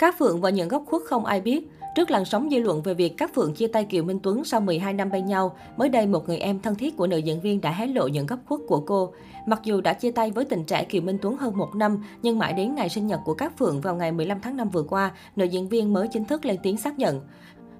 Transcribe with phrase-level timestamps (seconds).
[0.00, 1.70] Các Phượng và những góc khuất không ai biết.
[1.96, 4.60] Trước làn sóng dư luận về việc các Phượng chia tay Kiều Minh Tuấn sau
[4.60, 7.60] 12 năm bên nhau, mới đây một người em thân thiết của nữ diễn viên
[7.60, 9.12] đã hé lộ những góc khuất của cô.
[9.46, 12.38] Mặc dù đã chia tay với tình trạng Kiều Minh Tuấn hơn một năm, nhưng
[12.38, 15.10] mãi đến ngày sinh nhật của các Phượng vào ngày 15 tháng 5 vừa qua,
[15.36, 17.20] nữ diễn viên mới chính thức lên tiếng xác nhận.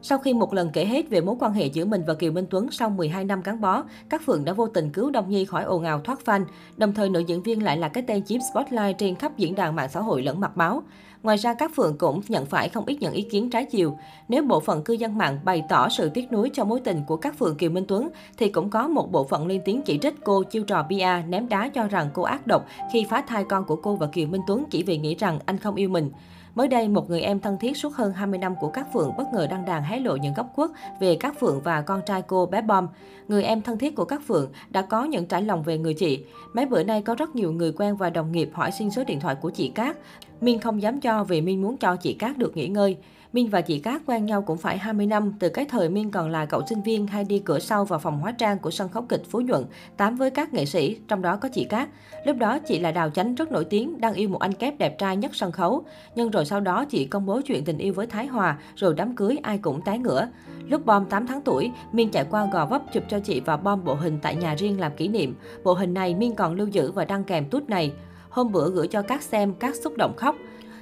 [0.03, 2.46] Sau khi một lần kể hết về mối quan hệ giữa mình và Kiều Minh
[2.50, 5.64] Tuấn sau 12 năm gắn bó, các Phượng đã vô tình cứu Đông Nhi khỏi
[5.64, 6.45] ồn ào thoát fan.
[6.77, 9.77] Đồng thời nữ diễn viên lại là cái tên chiếm spotlight trên khắp diễn đàn
[9.77, 10.82] mạng xã hội lẫn mặt báo.
[11.23, 13.99] Ngoài ra, các Phượng cũng nhận phải không ít những ý kiến trái chiều.
[14.29, 17.17] Nếu bộ phận cư dân mạng bày tỏ sự tiếc nuối cho mối tình của
[17.17, 18.08] các Phượng Kiều Minh Tuấn,
[18.39, 21.49] thì cũng có một bộ phận lên tiếng chỉ trích cô chiêu trò PR ném
[21.49, 24.43] đá cho rằng cô ác độc khi phá thai con của cô và Kiều Minh
[24.46, 26.11] Tuấn chỉ vì nghĩ rằng anh không yêu mình.
[26.54, 29.32] Mới đây, một người em thân thiết suốt hơn 20 năm của các Phượng bất
[29.32, 32.47] ngờ đăng đàn hé lộ những góc khuất về các Phượng và con trai cô
[32.47, 32.89] bé Bom.
[33.28, 36.25] Người em thân thiết của các Phượng đã có những trải lòng về người chị.
[36.55, 39.20] Mấy bữa nay có rất nhiều người quen và đồng nghiệp hỏi xin số điện
[39.20, 39.97] thoại của chị Cát.
[40.41, 42.97] Minh không dám cho vì Minh muốn cho chị Cát được nghỉ ngơi.
[43.33, 46.30] Minh và chị Cát quen nhau cũng phải 20 năm, từ cái thời Minh còn
[46.30, 49.02] là cậu sinh viên hay đi cửa sau vào phòng hóa trang của sân khấu
[49.02, 49.64] kịch Phú Nhuận,
[49.96, 51.88] tám với các nghệ sĩ, trong đó có chị Cát.
[52.24, 54.98] Lúc đó chị là Đào Chánh rất nổi tiếng, đang yêu một anh kép đẹp
[54.98, 55.84] trai nhất sân khấu.
[56.14, 59.16] Nhưng rồi sau đó chị công bố chuyện tình yêu với Thái Hòa, rồi đám
[59.16, 60.28] cưới ai cũng tái ngửa.
[60.68, 63.84] Lúc Bom 8 tháng tuổi, Minh chạy qua gò vấp chụp cho chị và Bom
[63.84, 65.34] bộ hình tại nhà riêng làm kỷ niệm.
[65.64, 67.92] Bộ hình này Minh còn lưu giữ và đăng kèm tút này.
[68.30, 70.36] Hôm bữa gửi cho các xem, các xúc động khóc.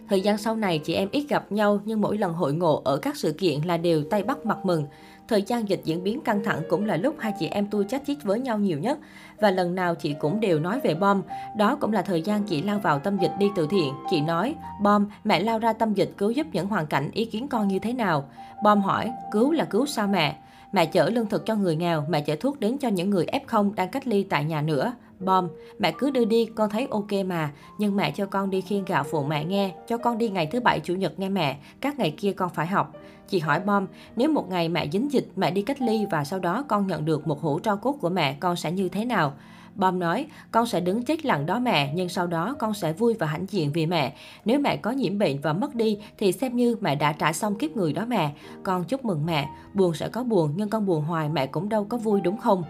[0.08, 2.96] Thời gian sau này, chị em ít gặp nhau nhưng mỗi lần hội ngộ ở
[2.96, 4.86] các sự kiện là đều tay bắt mặt mừng.
[5.28, 8.02] Thời gian dịch diễn biến căng thẳng cũng là lúc hai chị em tôi chát
[8.06, 8.98] chít với nhau nhiều nhất.
[9.40, 11.22] Và lần nào chị cũng đều nói về bom.
[11.56, 13.94] Đó cũng là thời gian chị lao vào tâm dịch đi từ thiện.
[14.10, 17.48] Chị nói, bom, mẹ lao ra tâm dịch cứu giúp những hoàn cảnh ý kiến
[17.48, 18.28] con như thế nào?
[18.62, 20.36] Bom hỏi, cứu là cứu sao mẹ?
[20.72, 23.74] Mẹ chở lương thực cho người nghèo, mẹ chở thuốc đến cho những người F0
[23.74, 24.92] đang cách ly tại nhà nữa.
[25.20, 27.52] Bom, mẹ cứ đưa đi, con thấy ok mà.
[27.78, 30.60] Nhưng mẹ cho con đi khiên gạo phụ mẹ nghe, cho con đi ngày thứ
[30.60, 32.92] bảy chủ nhật nghe mẹ, các ngày kia con phải học.
[33.28, 36.38] Chị hỏi Bom, nếu một ngày mẹ dính dịch, mẹ đi cách ly và sau
[36.38, 39.32] đó con nhận được một hũ tro cốt của mẹ, con sẽ như thế nào?
[39.78, 43.14] Bom nói, con sẽ đứng chết lặng đó mẹ, nhưng sau đó con sẽ vui
[43.14, 44.14] và hãnh diện vì mẹ.
[44.44, 47.54] Nếu mẹ có nhiễm bệnh và mất đi, thì xem như mẹ đã trả xong
[47.54, 48.32] kiếp người đó mẹ.
[48.62, 51.84] Con chúc mừng mẹ, buồn sẽ có buồn, nhưng con buồn hoài mẹ cũng đâu
[51.84, 52.64] có vui đúng không?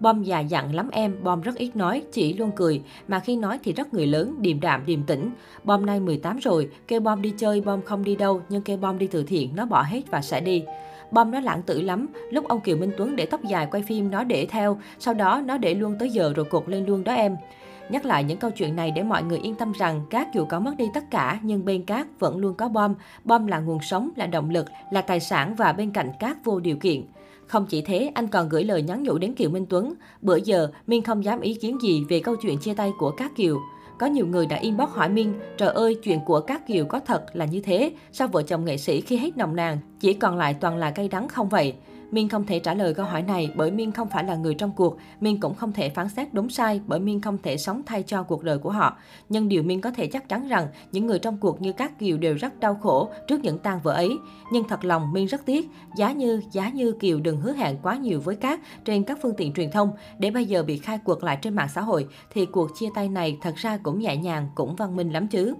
[0.00, 3.58] Bom già dặn lắm em, Bom rất ít nói, chỉ luôn cười, mà khi nói
[3.64, 5.30] thì rất người lớn, điềm đạm, điềm tĩnh.
[5.64, 8.98] Bom nay 18 rồi, kêu Bom đi chơi, Bom không đi đâu, nhưng kêu Bom
[8.98, 10.64] đi từ thiện, nó bỏ hết và sẽ đi.
[11.14, 14.10] Bom nó lãng tử lắm, lúc ông Kiều Minh Tuấn để tóc dài quay phim
[14.10, 17.12] nó để theo, sau đó nó để luôn tới giờ rồi cột lên luôn đó
[17.14, 17.36] em.
[17.88, 20.60] Nhắc lại những câu chuyện này để mọi người yên tâm rằng Cát dù có
[20.60, 22.94] mất đi tất cả nhưng bên Cát vẫn luôn có bom.
[23.24, 26.60] Bom là nguồn sống, là động lực, là tài sản và bên cạnh Cát vô
[26.60, 27.02] điều kiện.
[27.46, 29.94] Không chỉ thế, anh còn gửi lời nhắn nhủ đến Kiều Minh Tuấn.
[30.22, 33.32] Bữa giờ, minh không dám ý kiến gì về câu chuyện chia tay của các
[33.36, 33.60] Kiều.
[33.98, 37.24] Có nhiều người đã inbox hỏi minh trời ơi, chuyện của các Kiều có thật
[37.32, 40.54] là như thế, sao vợ chồng nghệ sĩ khi hết nồng nàn, chỉ còn lại
[40.54, 41.74] toàn là cây đắng không vậy?
[42.14, 44.72] Miên không thể trả lời câu hỏi này bởi Miên không phải là người trong
[44.76, 44.96] cuộc.
[45.20, 48.22] Miên cũng không thể phán xét đúng sai bởi Miên không thể sống thay cho
[48.22, 48.98] cuộc đời của họ.
[49.28, 52.16] Nhưng điều Miên có thể chắc chắn rằng những người trong cuộc như các Kiều
[52.16, 54.18] đều rất đau khổ trước những tan vỡ ấy.
[54.52, 57.96] Nhưng thật lòng Miên rất tiếc, giá như, giá như Kiều đừng hứa hẹn quá
[57.96, 61.24] nhiều với các trên các phương tiện truyền thông để bây giờ bị khai cuộc
[61.24, 64.48] lại trên mạng xã hội thì cuộc chia tay này thật ra cũng nhẹ nhàng,
[64.54, 65.54] cũng văn minh lắm chứ.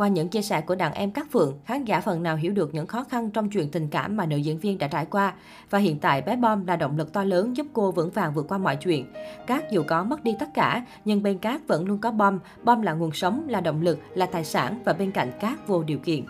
[0.00, 2.74] Qua những chia sẻ của đàn em Cát Phượng, khán giả phần nào hiểu được
[2.74, 5.32] những khó khăn trong chuyện tình cảm mà nữ diễn viên đã trải qua.
[5.70, 8.48] Và hiện tại bé Bom là động lực to lớn giúp cô vững vàng vượt
[8.48, 9.12] qua mọi chuyện.
[9.46, 12.38] Cát dù có mất đi tất cả, nhưng bên Cát vẫn luôn có Bom.
[12.64, 15.82] Bom là nguồn sống, là động lực, là tài sản và bên cạnh Cát vô
[15.82, 16.24] điều kiện.